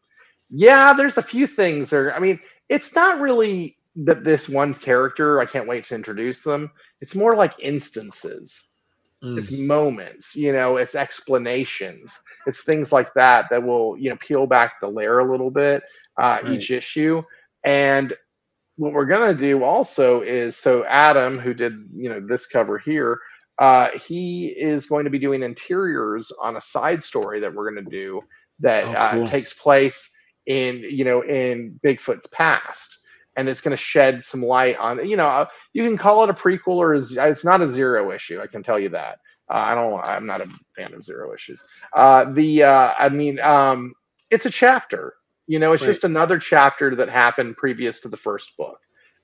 [0.49, 2.13] yeah, there's a few things there.
[2.13, 5.39] I mean, it's not really that this one character.
[5.39, 6.71] I can't wait to introduce them.
[6.99, 8.67] It's more like instances.
[9.23, 9.37] Mm.
[9.37, 10.35] It's moments.
[10.35, 12.19] You know, it's explanations.
[12.47, 15.83] It's things like that that will you know peel back the layer a little bit
[16.17, 16.53] uh, right.
[16.53, 17.21] each issue.
[17.63, 18.13] And
[18.77, 22.77] what we're going to do also is so Adam, who did you know this cover
[22.77, 23.19] here,
[23.59, 27.83] uh, he is going to be doing interiors on a side story that we're going
[27.83, 28.21] to do
[28.59, 29.25] that oh, uh, cool.
[29.25, 30.09] uh, takes place
[30.45, 32.99] in you know in Bigfoot's past,
[33.35, 36.29] and it's going to shed some light on you know uh, you can call it
[36.29, 38.39] a prequel or it's not a zero issue.
[38.41, 39.19] I can tell you that.
[39.49, 39.99] Uh, I don't.
[40.01, 41.63] I'm not a fan of zero issues.
[41.95, 43.93] Uh, the uh, I mean, um,
[44.29, 45.13] it's a chapter
[45.47, 45.89] you know, it's right.
[45.89, 48.79] just another chapter that happened previous to the first book.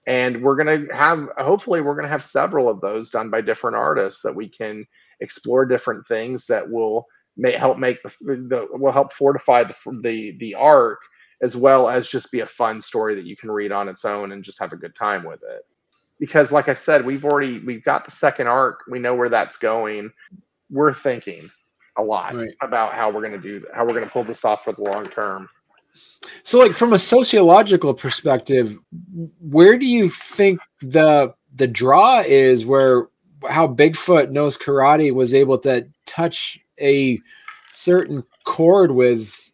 [0.07, 3.41] And we're going to have, hopefully, we're going to have several of those done by
[3.41, 4.86] different artists that we can
[5.19, 7.05] explore different things that will
[7.36, 10.99] may help make the, the will help fortify the, the the arc
[11.41, 14.33] as well as just be a fun story that you can read on its own
[14.33, 15.65] and just have a good time with it
[16.19, 19.58] because like i said we've already we've got the second arc we know where that's
[19.58, 20.12] going
[20.69, 21.49] we're thinking
[21.97, 22.49] a lot right.
[22.62, 24.82] about how we're going to do how we're going to pull this off for the
[24.82, 25.47] long term
[26.41, 28.78] so, like from a sociological perspective,
[29.39, 33.08] where do you think the the draw is where
[33.49, 37.19] how Bigfoot knows karate was able to touch a
[37.69, 39.52] certain chord with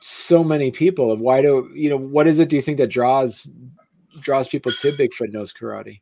[0.00, 1.16] so many people.
[1.16, 2.48] Why do you know what is it?
[2.48, 3.48] Do you think that draws
[4.20, 6.00] draws people to Bigfoot Knows Karate?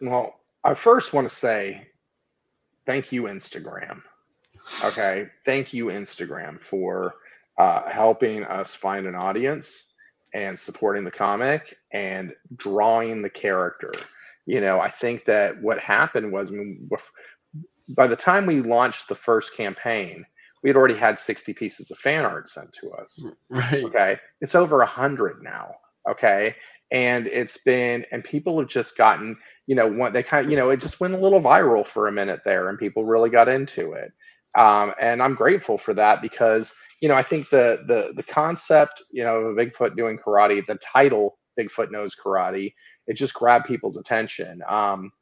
[0.00, 1.86] Well, I first want to say
[2.86, 4.02] thank you, Instagram.
[4.84, 7.14] Okay, thank you, Instagram, for
[7.58, 9.84] uh, helping us find an audience
[10.34, 13.92] and supporting the comic and drawing the character.
[14.46, 16.88] You know, I think that what happened was I mean,
[17.96, 20.24] by the time we launched the first campaign,
[20.62, 23.22] we had already had 60 pieces of fan art sent to us.
[23.48, 23.84] Right.
[23.84, 24.18] Okay.
[24.40, 25.74] It's over a hundred now.
[26.08, 26.54] Okay.
[26.92, 30.56] And it's been, and people have just gotten, you know, what they kind of, you
[30.56, 33.48] know, it just went a little viral for a minute there and people really got
[33.48, 34.12] into it.
[34.58, 39.02] Um, and I'm grateful for that because, you know, I think the, the, the concept,
[39.10, 42.74] you know, of Bigfoot doing karate, the title Bigfoot knows karate,
[43.06, 44.60] it just grabbed people's attention.
[44.68, 45.12] Um,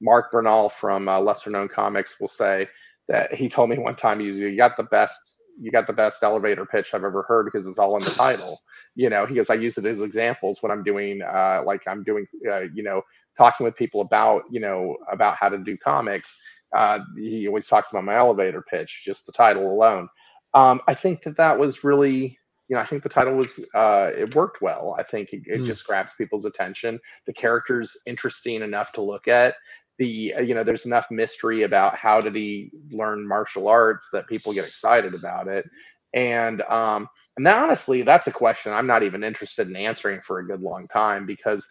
[0.00, 2.68] Mark Bernal from uh, Lesser Known Comics will say
[3.08, 5.18] that he told me one time, you got the best,
[5.60, 8.60] you got the best elevator pitch I've ever heard because it's all in the title.
[8.94, 12.04] You know, he goes, I use it as examples when I'm doing, uh, like I'm
[12.04, 13.02] doing, uh, you know,
[13.36, 16.36] talking with people about, you know, about how to do comics.
[16.76, 20.08] Uh, he always talks about my elevator pitch, just the title alone.
[20.54, 24.10] Um, I think that that was really, you know, I think the title was, uh,
[24.16, 24.94] it worked well.
[24.98, 25.66] I think it, it mm.
[25.66, 27.00] just grabs people's attention.
[27.26, 29.54] The character's interesting enough to look at
[29.98, 34.26] the uh, you know there's enough mystery about how did he learn martial arts that
[34.28, 35.68] people get excited about it.
[36.14, 37.08] And um
[37.38, 40.86] and honestly that's a question i'm not even interested in answering for a good long
[40.88, 41.66] time because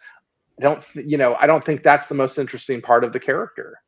[0.58, 3.78] i don't you know i don't think that's the most interesting part of the character.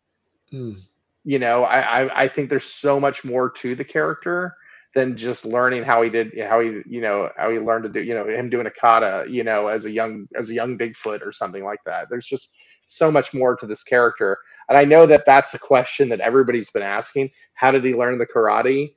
[0.53, 0.79] Mm.
[1.25, 4.55] you know I, I i think there's so much more to the character
[4.95, 8.01] than just learning how he did how he you know how he learned to do
[8.01, 11.23] you know him doing a kata you know as a young as a young bigfoot
[11.25, 12.09] or something like that.
[12.11, 12.51] There's just
[12.91, 14.37] so much more to this character.
[14.69, 17.31] And I know that that's a question that everybody's been asking.
[17.55, 18.95] How did he learn the karate?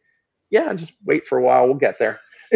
[0.50, 1.66] Yeah, just wait for a while.
[1.66, 2.20] We'll get there.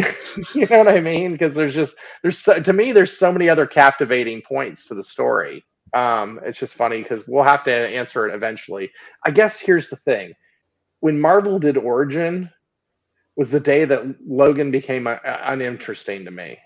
[0.54, 1.32] you know what I mean?
[1.32, 5.04] Because there's just there's so, to me there's so many other captivating points to the
[5.04, 5.65] story.
[5.95, 8.91] Um, it's just funny because we'll have to answer it eventually.
[9.26, 10.34] I guess here's the thing:
[11.00, 12.50] when Marvel did Origin,
[13.36, 16.60] was the day that Logan became uh, uninteresting to me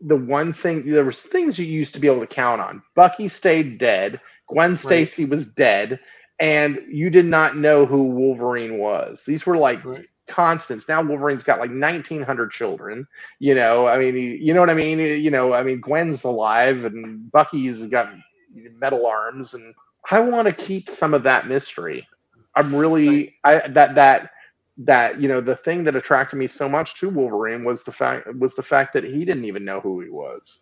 [0.00, 2.82] the one thing there was things you used to be able to count on.
[2.94, 4.20] Bucky stayed dead.
[4.48, 5.30] Gwen Stacy right.
[5.30, 6.00] was dead,
[6.38, 9.22] and you did not know who Wolverine was.
[9.24, 10.04] These were like right.
[10.28, 10.88] constants.
[10.88, 13.06] Now Wolverine's got like 1,900 children.
[13.38, 14.98] You know, I mean, you know what I mean.
[14.98, 18.12] You know, I mean, Gwen's alive, and Bucky's got
[18.54, 19.74] metal arms, and
[20.10, 22.06] I want to keep some of that mystery.
[22.54, 24.30] I'm really I that that
[24.78, 28.34] that you know the thing that attracted me so much to Wolverine was the fact
[28.36, 30.60] was the fact that he didn't even know who he was.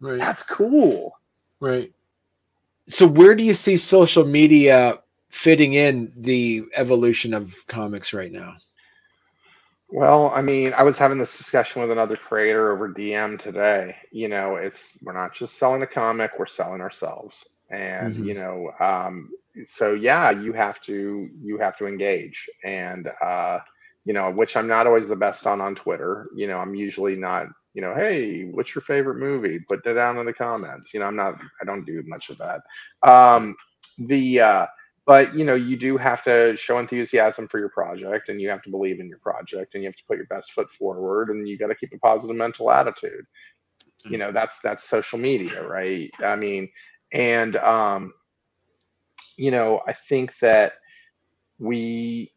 [0.00, 0.18] Right.
[0.18, 1.18] That's cool.
[1.60, 1.92] Right.
[2.88, 8.56] So where do you see social media fitting in the evolution of comics right now?
[9.92, 13.96] Well, I mean, I was having this discussion with another creator over DM today.
[14.12, 17.44] You know, it's we're not just selling a comic, we're selling ourselves.
[17.70, 18.24] And mm-hmm.
[18.24, 19.30] you know, um,
[19.66, 23.58] so yeah, you have to you have to engage, and uh,
[24.04, 26.28] you know, which I'm not always the best on on Twitter.
[26.34, 27.46] You know, I'm usually not.
[27.72, 29.60] You know, hey, what's your favorite movie?
[29.68, 30.92] Put it down in the comments.
[30.92, 31.36] You know, I'm not.
[31.60, 32.62] I don't do much of that.
[33.08, 33.54] Um,
[33.98, 34.66] the uh,
[35.06, 38.62] but you know, you do have to show enthusiasm for your project, and you have
[38.62, 41.48] to believe in your project, and you have to put your best foot forward, and
[41.48, 43.24] you got to keep a positive mental attitude.
[44.04, 46.10] You know, that's that's social media, right?
[46.24, 46.68] I mean,
[47.12, 48.12] and um,
[49.40, 50.74] you know, I think that
[51.58, 52.30] we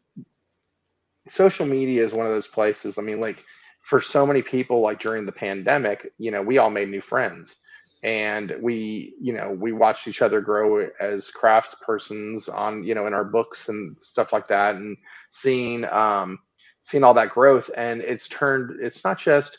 [1.28, 2.96] social media is one of those places.
[2.96, 3.44] I mean, like
[3.82, 7.56] for so many people, like during the pandemic, you know, we all made new friends
[8.02, 13.06] and we, you know, we watched each other grow as crafts persons on, you know,
[13.06, 14.96] in our books and stuff like that and
[15.28, 16.38] seeing, um,
[16.84, 17.68] seeing all that growth.
[17.76, 19.58] And it's turned, it's not just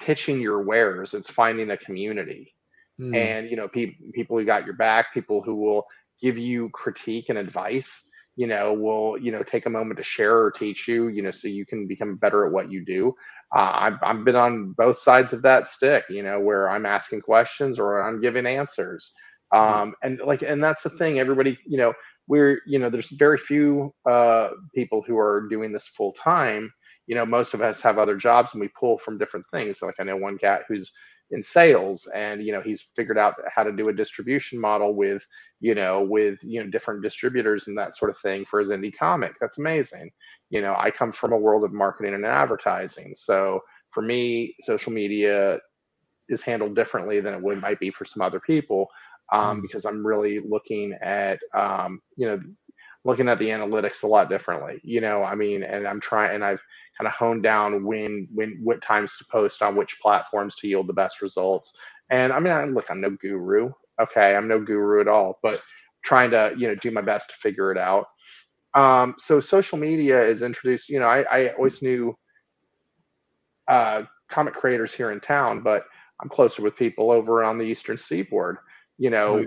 [0.00, 2.54] pitching your wares, it's finding a community.
[3.00, 3.16] Mm.
[3.16, 5.86] And, you know, pe- people who got your back, people who will
[6.20, 8.02] give you critique and advice
[8.36, 11.30] you know will you know take a moment to share or teach you you know
[11.30, 13.14] so you can become better at what you do.
[13.54, 17.20] Uh, I've, I've been on both sides of that stick you know where i'm asking
[17.22, 19.12] questions or i'm giving answers.
[19.54, 19.80] Mm-hmm.
[19.80, 21.92] um, and like and that's the thing everybody you know
[22.28, 26.72] we're you know there's very few uh, people who are doing this full time.
[27.06, 29.78] You know most of us have other jobs and we pull from different things.
[29.78, 30.90] So like i know one cat who's
[31.30, 35.22] in sales and you know he's figured out how to do a distribution model with
[35.60, 38.96] you know with you know different distributors and that sort of thing for his indie
[38.96, 40.10] comic that's amazing
[40.50, 43.60] you know i come from a world of marketing and advertising so
[43.90, 45.58] for me social media
[46.28, 48.86] is handled differently than it would might be for some other people
[49.32, 49.62] um, mm.
[49.62, 52.38] because i'm really looking at um, you know
[53.06, 54.80] looking at the analytics a lot differently.
[54.82, 56.60] You know, I mean, and I'm trying, and I've
[56.98, 60.86] kind of hone down when, when, what times to post on which platforms to yield
[60.86, 61.72] the best results.
[62.10, 63.70] And I mean, I, look, I'm no guru.
[64.00, 65.60] Okay, I'm no guru at all, but
[66.04, 68.06] trying to you know do my best to figure it out.
[68.74, 70.88] Um, so social media is introduced.
[70.88, 72.16] You know, I, I always knew
[73.68, 75.84] uh, comic creators here in town, but
[76.20, 78.58] I'm closer with people over on the Eastern Seaboard
[78.98, 79.44] you know,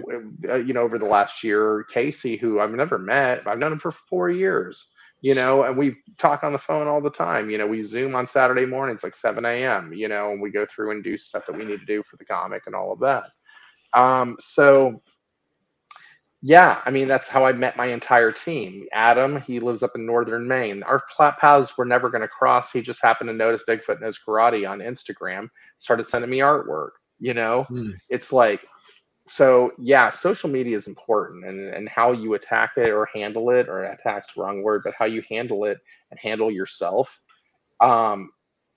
[0.47, 3.79] uh, you know, over the last year, Casey, who I've never met, I've known him
[3.79, 4.87] for four years,
[5.21, 7.49] you know, and we talk on the phone all the time.
[7.49, 10.65] You know, we Zoom on Saturday mornings, like 7 a.m., you know, and we go
[10.65, 12.99] through and do stuff that we need to do for the comic and all of
[12.99, 13.23] that.
[13.99, 15.01] Um, so,
[16.41, 18.87] yeah, I mean, that's how I met my entire team.
[18.93, 20.83] Adam, he lives up in northern Maine.
[20.83, 22.71] Our paths were never going to cross.
[22.71, 26.91] He just happened to notice Bigfoot Knows Karate on Instagram, started sending me artwork.
[27.19, 27.93] You know, mm.
[28.07, 28.65] it's like,
[29.29, 33.69] so yeah, social media is important and, and how you attack it or handle it,
[33.69, 35.77] or attack's the wrong word, but how you handle it
[36.09, 37.19] and handle yourself.
[37.79, 38.31] Um,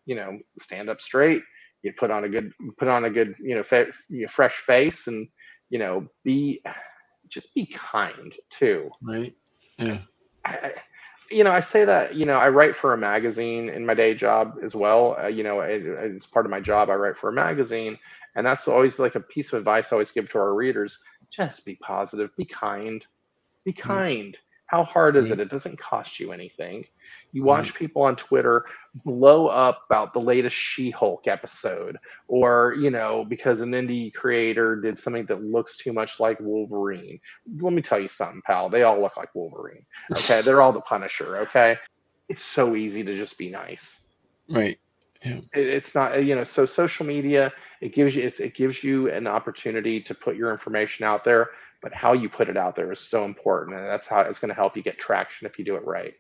[0.05, 1.43] you know, stand up straight.
[1.83, 4.57] You put on a good, put on a good, you know, fa- you know, fresh
[4.67, 5.27] face, and
[5.71, 6.63] you know, be
[7.29, 8.85] just be kind too.
[9.01, 9.35] Right.
[9.79, 9.99] Yeah.
[10.45, 10.75] I,
[11.31, 14.15] you know, I say that, you know, I write for a magazine in my day
[14.15, 15.17] job as well.
[15.21, 16.91] Uh, you know, it, it's part of my job.
[16.91, 17.99] I write for a magazine,
[18.35, 20.99] and that's always like a piece of advice I always give to our readers.
[21.31, 23.05] Just be positive, be kind,
[23.65, 23.79] be mm.
[23.79, 24.37] kind.
[24.67, 25.39] How hard is it?
[25.39, 25.43] Mm.
[25.43, 26.87] It doesn't cost you anything.
[27.33, 27.47] You mm.
[27.47, 28.65] watch people on Twitter
[29.05, 34.99] blow up about the latest She-Hulk episode, or you know, because an indie creator did
[34.99, 37.21] something that looks too much like Wolverine.
[37.61, 38.71] Let me tell you something, pal.
[38.71, 39.85] They all look like Wolverine.
[40.11, 41.37] Okay, they're all the Punisher.
[41.39, 41.77] Okay,
[42.31, 43.99] it's so easy to just be nice.
[44.49, 44.79] Right.
[45.25, 45.39] Yeah.
[45.55, 49.11] It, it's not uh, you know so social media it gives you it gives you
[49.11, 52.91] an opportunity to put your information out there but how you put it out there
[52.93, 55.65] is so important and that's how it's going to help you get traction if you
[55.65, 56.15] do it right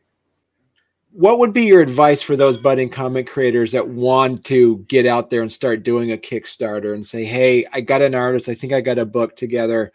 [1.10, 5.28] what would be your advice for those budding comic creators that want to get out
[5.30, 8.72] there and start doing a kickstarter and say hey i got an artist i think
[8.72, 9.92] i got a book together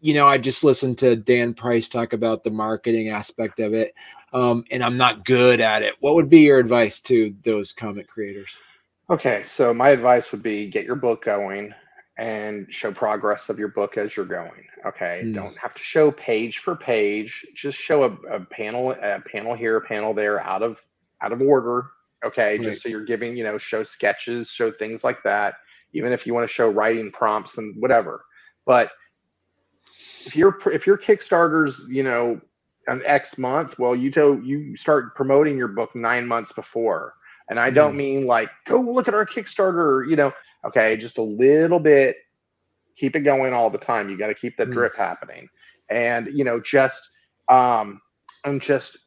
[0.00, 3.92] you know i just listened to dan price talk about the marketing aspect of it
[4.32, 5.94] um, and I'm not good at it.
[6.00, 8.62] What would be your advice to those comic creators?
[9.10, 11.72] Okay, so my advice would be get your book going
[12.18, 14.66] and show progress of your book as you're going.
[14.84, 15.34] Okay, mm.
[15.34, 17.46] don't have to show page for page.
[17.54, 20.78] Just show a, a, panel, a panel here, a panel there, out of
[21.22, 21.86] out of order.
[22.24, 22.62] Okay, right.
[22.62, 25.54] just so you're giving, you know, show sketches, show things like that.
[25.94, 28.24] Even if you want to show writing prompts and whatever,
[28.66, 28.90] but
[30.26, 32.40] if your if your Kickstarter's, you know,
[32.88, 33.78] an X month.
[33.78, 37.14] Well, you to, you start promoting your book nine months before.
[37.50, 37.98] And I don't mm.
[37.98, 40.32] mean like, go look at our Kickstarter, you know,
[40.64, 42.16] okay, just a little bit.
[42.96, 44.08] Keep it going all the time.
[44.08, 44.72] You got to keep the mm.
[44.72, 45.48] drip happening.
[45.88, 47.08] And, you know, just,
[47.48, 48.00] um,
[48.44, 48.98] and just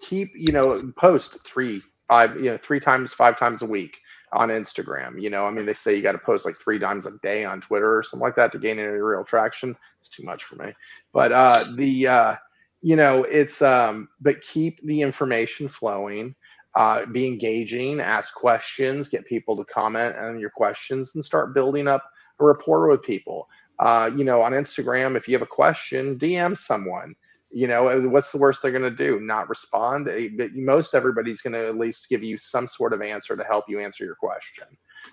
[0.00, 3.96] keep, you know, post three, five, you know, three times, five times a week
[4.34, 5.20] on Instagram.
[5.20, 7.44] You know, I mean, they say you got to post like three times a day
[7.44, 9.76] on Twitter or something like that to gain any real traction.
[10.00, 10.72] It's too much for me.
[11.12, 12.34] But uh, the, uh,
[12.82, 16.34] you know, it's um, but keep the information flowing.
[16.76, 21.86] Uh, be engaging, ask questions, get people to comment on your questions, and start building
[21.86, 22.02] up
[22.40, 23.48] a rapport with people.
[23.78, 27.14] Uh, you know, on Instagram, if you have a question, DM someone.
[27.54, 29.20] You know, what's the worst they're going to do?
[29.20, 30.06] Not respond.
[30.36, 33.66] But most everybody's going to at least give you some sort of answer to help
[33.68, 34.64] you answer your question.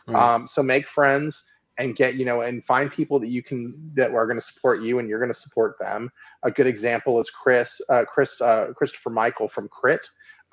[0.08, 0.16] Mm.
[0.16, 1.44] Um, so make friends
[1.78, 4.82] and get you know and find people that you can that are going to support
[4.82, 6.12] you and you're going to support them
[6.44, 10.02] a good example is chris uh, chris uh, christopher michael from crit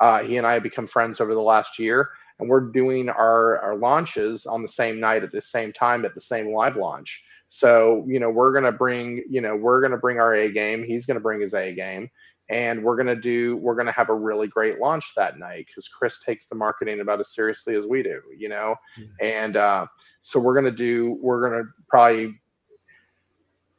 [0.01, 3.59] uh, he and i have become friends over the last year and we're doing our,
[3.59, 7.25] our launches on the same night at the same time at the same live launch
[7.49, 10.51] so you know we're going to bring you know we're going to bring our a
[10.51, 12.09] game he's going to bring his a game
[12.51, 15.67] and we're going to do we're going to have a really great launch that night
[15.67, 18.75] because chris takes the marketing about as seriously as we do you know?
[18.99, 19.13] Mm-hmm.
[19.21, 19.87] and uh,
[20.21, 22.35] so we're going to do we're going to probably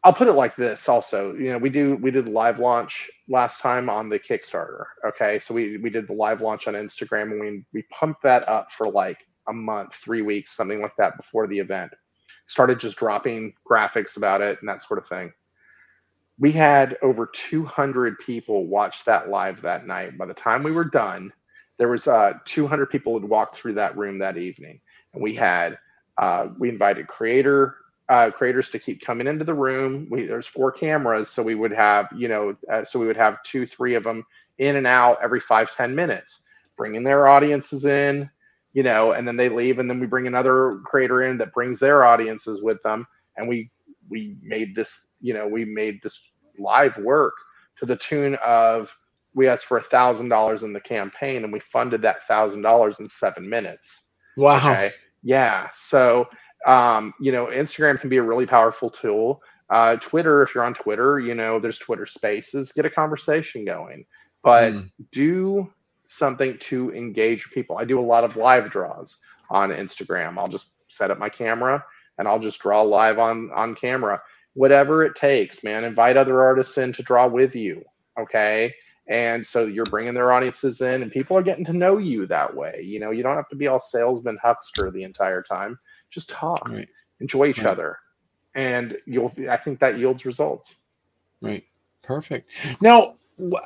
[0.03, 3.59] i'll put it like this also you know we do we did live launch last
[3.59, 5.39] time on the kickstarter okay?
[5.39, 8.71] So we we did the live launch on instagram and we we pumped that up
[8.71, 11.91] for like a month three weeks something like that before the event
[12.49, 15.31] started just dropping graphics about it and that sort of thing
[16.39, 20.17] we had over 200 people watch that live that night.
[20.17, 21.33] By the time we were done,
[21.77, 24.79] there was uh, 200 people had walked through that room that evening,
[25.13, 25.77] and we had
[26.17, 27.75] uh, we invited creator
[28.09, 30.07] uh, creators to keep coming into the room.
[30.09, 33.43] We, there's four cameras, so we would have you know uh, so we would have
[33.43, 34.25] two three of them
[34.57, 36.41] in and out every five ten minutes,
[36.77, 38.29] bringing their audiences in,
[38.73, 41.79] you know, and then they leave, and then we bring another creator in that brings
[41.79, 43.05] their audiences with them,
[43.37, 43.69] and we
[44.09, 46.19] we made this you know we made this
[46.57, 47.33] live work
[47.77, 48.95] to the tune of
[49.33, 52.99] we asked for a thousand dollars in the campaign and we funded that thousand dollars
[52.99, 54.03] in seven minutes.
[54.35, 54.57] Wow.
[54.57, 54.91] Okay.
[55.23, 55.67] Yeah.
[55.73, 56.27] So
[56.67, 59.41] um, you know, Instagram can be a really powerful tool.
[59.69, 64.03] Uh, Twitter, if you're on Twitter, you know, there's Twitter spaces, get a conversation going,
[64.43, 64.91] but mm.
[65.11, 65.71] do
[66.09, 67.77] something to engage people.
[67.77, 69.17] I do a lot of live draws
[69.51, 70.39] on Instagram.
[70.39, 71.85] I'll just set up my camera
[72.17, 74.19] and I'll just draw live on on camera.
[74.53, 75.83] Whatever it takes, man.
[75.83, 77.83] Invite other artists in to draw with you.
[78.19, 78.73] Okay.
[79.07, 82.55] And so you're bringing their audiences in and people are getting to know you that
[82.55, 82.81] way.
[82.83, 85.77] You know, you don't have to be all salesman huckster the entire time.
[86.11, 86.87] Just talk, right.
[87.19, 87.67] enjoy each right.
[87.67, 87.97] other.
[88.55, 90.75] And you'll, I think that yields results.
[91.41, 91.63] Right.
[92.01, 92.51] Perfect.
[92.81, 93.15] Now,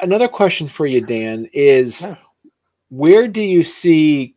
[0.02, 2.18] another question for you, Dan, is yeah.
[2.94, 4.36] Where do you see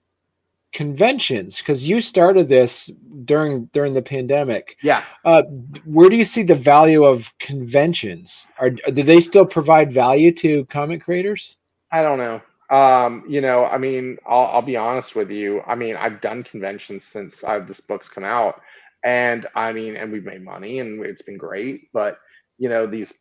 [0.72, 1.58] conventions?
[1.58, 2.86] Because you started this
[3.24, 4.78] during during the pandemic.
[4.82, 5.04] Yeah.
[5.26, 5.42] Uh,
[5.84, 8.48] where do you see the value of conventions?
[8.58, 11.58] Are do they still provide value to comic creators?
[11.92, 12.40] I don't know.
[12.68, 15.60] Um you know i mean I'll, I'll be honest with you.
[15.66, 18.60] I mean i've done conventions since I've, uh, this book's come out.
[19.04, 22.18] And i mean and we've made money and it's been great but
[22.58, 23.12] you know these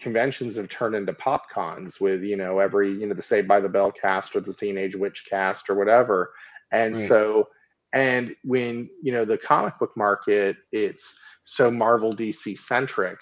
[0.00, 3.60] conventions have turned into pop cons with you know every you know the Saved by
[3.60, 6.32] the Bell cast or the Teenage Witch cast or whatever,
[6.72, 7.08] and right.
[7.08, 7.48] so,
[7.92, 13.18] and when, you know, the comic book market, it's so Marvel DC centric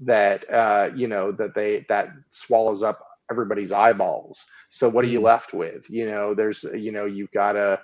[0.00, 4.44] that, uh, you know, that they, that swallows up everybody's eyeballs.
[4.70, 5.24] So what are you mm.
[5.24, 5.88] left with?
[5.88, 7.80] You know, there's, you know, you've got to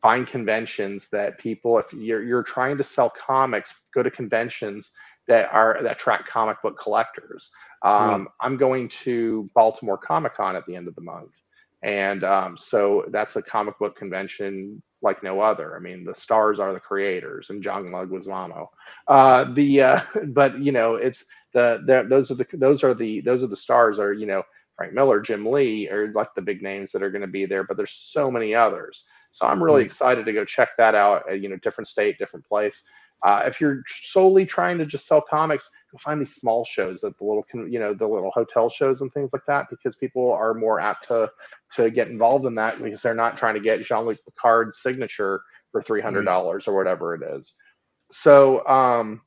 [0.00, 4.90] find conventions that people, if you're, you're trying to sell comics, go to conventions
[5.28, 7.50] that are, that attract comic book collectors.
[7.82, 8.28] Um.
[8.40, 11.32] I'm going to Baltimore Comic Con at the end of the month.
[11.84, 15.76] And um, so that's a comic book convention like no other.
[15.76, 18.68] I mean, the stars are the creators, and John Leguizamo.
[19.06, 23.20] Uh, the uh, but you know, it's the, the those are the those are the
[23.20, 24.42] those are the stars are you know
[24.76, 27.64] Frank Miller, Jim Lee are like the big names that are going to be there.
[27.64, 29.04] But there's so many others.
[29.30, 29.86] So I'm really mm-hmm.
[29.86, 31.24] excited to go check that out.
[31.38, 32.82] you know, different state, different place.
[33.24, 37.16] Uh, if you're solely trying to just sell comics, you'll find these small shows at
[37.16, 40.52] the little, you know, the little hotel shows and things like that, because people are
[40.52, 41.30] more apt to
[41.74, 45.80] to get involved in that because they're not trying to get Jean-Luc Picard's signature for
[45.80, 47.54] three hundred dollars or whatever it is.
[48.12, 49.22] So, um,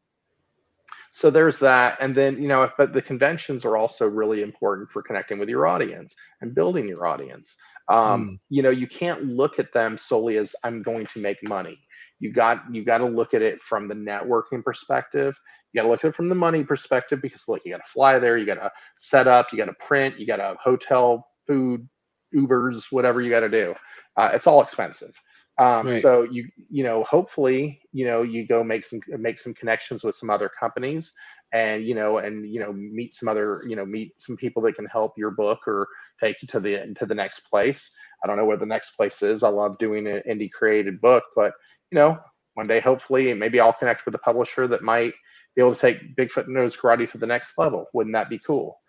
[1.12, 5.02] so there's that, and then you know, but the conventions are also really important for
[5.02, 7.56] connecting with your audience and building your audience.
[7.90, 8.40] Um, mm.
[8.50, 11.80] You know, you can't look at them solely as I'm going to make money
[12.20, 15.38] you got you got to look at it from the networking perspective.
[15.72, 17.92] You got to look at it from the money perspective because look you got to
[17.92, 21.28] fly there you got to set up you got to print you got to hotel
[21.46, 21.88] food
[22.36, 23.76] ubers whatever you got to do.
[24.16, 25.14] Uh, it's all expensive.
[25.60, 26.02] Um, right.
[26.04, 30.14] so you you know hopefully you know you go make some make some connections with
[30.14, 31.14] some other companies
[31.52, 34.76] and you know and you know meet some other you know meet some people that
[34.76, 35.88] can help your book or
[36.22, 37.90] take you to the to the next place.
[38.24, 39.42] I don't know where the next place is.
[39.42, 41.54] I love doing an indie created book but
[41.92, 42.18] you know,
[42.56, 45.14] one day hopefully maybe I'll connect with a publisher that might
[45.56, 47.88] be able to take Bigfoot Knows Karate to the next level.
[47.94, 48.80] Wouldn't that be cool?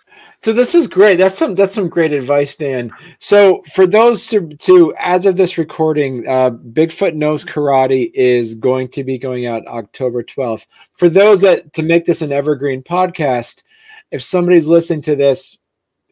[0.43, 1.17] So this is great.
[1.17, 2.91] That's some that's some great advice, Dan.
[3.19, 8.89] So for those to, to as of this recording, uh, Bigfoot Knows Karate is going
[8.89, 10.67] to be going out October twelfth.
[10.95, 13.63] For those that to make this an evergreen podcast,
[14.11, 15.59] if somebody's listening to this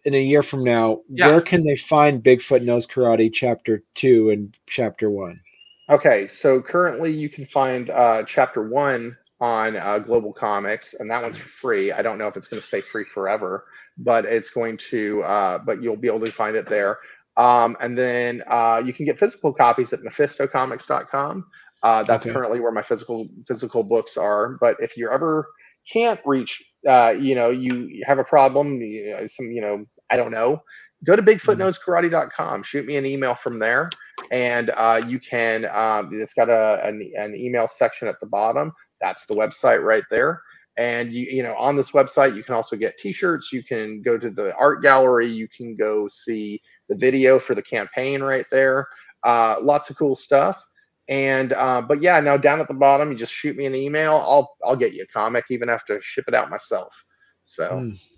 [0.05, 1.29] in a year from now, yeah.
[1.29, 5.41] where can they find Bigfoot Knows Karate Chapter Two and Chapter One?
[5.89, 11.37] Okay, so currently you can find uh, chapter one on uh, GlobalComix, and that one's
[11.37, 11.93] free.
[11.93, 13.67] I don't know if it's going to stay free forever,
[13.99, 15.23] but it's going to.
[15.23, 16.99] Uh, but you'll be able to find it there.
[17.37, 21.47] Um, and then uh, you can get physical copies at MephistoComics.com.
[21.83, 22.33] Uh, that's okay.
[22.33, 24.57] currently where my physical physical books are.
[24.61, 25.47] But if you ever
[25.93, 30.17] can't reach, uh, you know, you have a problem, you know, some, you know, I
[30.17, 30.63] don't know,
[31.05, 32.65] go to BigfootKnowsKarate.com.
[32.65, 33.91] Shoot me an email from there
[34.31, 38.73] and uh, you can um, it's got a an, an, email section at the bottom.
[39.01, 40.43] That's the website right there.
[40.79, 43.53] And you you know on this website you can also get t-shirts.
[43.53, 45.31] You can go to the art gallery.
[45.31, 48.89] You can go see the video for the campaign right there.
[49.23, 50.65] Uh, lots of cool stuff.
[51.09, 54.15] And uh, but yeah now down at the bottom you just shoot me an email.
[54.15, 57.05] I'll i'll get you a comic even have to ship it out myself.
[57.45, 58.09] So mm.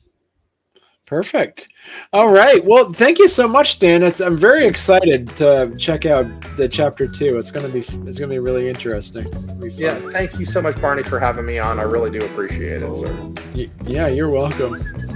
[1.09, 1.68] Perfect.
[2.12, 2.62] All right.
[2.62, 4.02] Well, thank you so much, Dan.
[4.02, 6.26] It's, I'm very excited to check out
[6.59, 7.38] the chapter two.
[7.38, 9.24] It's gonna be it's gonna be really interesting.
[9.59, 9.94] Be yeah.
[9.94, 11.78] Thank you so much, Barney, for having me on.
[11.78, 13.66] I really do appreciate it, sir.
[13.86, 15.07] yeah, you're welcome.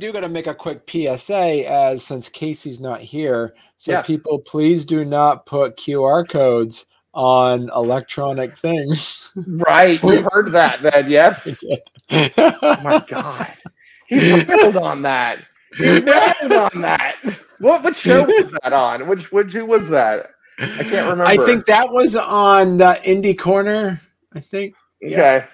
[0.00, 3.54] Do got to make a quick PSA as since Casey's not here.
[3.76, 4.02] So Yeah.
[4.02, 9.30] people, please do not put QR codes on electronic things.
[9.46, 10.02] Right.
[10.02, 11.46] You heard that then, yes?
[12.12, 13.52] Oh my god.
[14.08, 15.38] He railed on that.
[15.76, 17.16] He railed on that.
[17.60, 19.06] What what show was that on?
[19.06, 20.30] Which which who was that?
[20.58, 21.24] I can't remember.
[21.24, 24.00] I think that was on the Indie Corner.
[24.34, 24.74] I think.
[25.04, 25.44] Okay.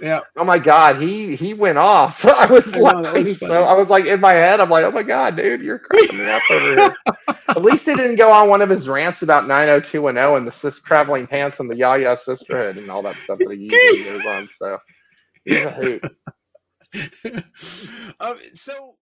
[0.00, 0.20] Yeah.
[0.36, 2.24] Oh my god, he he went off.
[2.26, 3.62] I was I know, was so.
[3.64, 6.30] I was like in my head, I'm like, oh my god, dude, you're cracking me
[6.30, 6.96] up over here.
[7.56, 10.80] At least he didn't go on one of his rants about 90210 and the sis
[10.80, 14.48] traveling pants and the Yaya sisterhood and all that stuff that he usually goes on.
[14.58, 14.78] So
[15.44, 16.04] he's a hoot.
[18.20, 18.92] um, so